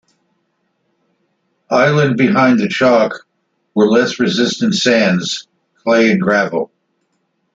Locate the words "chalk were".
2.67-3.85